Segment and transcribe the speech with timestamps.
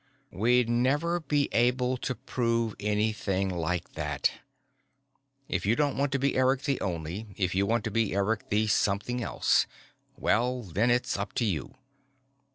[0.31, 4.31] "We'd never be able to prove anything like that.
[5.47, 8.49] If you don't want to be Eric the Only, if you want to be Eric
[8.49, 9.67] the something else,
[10.17, 11.75] well then, it's up to you.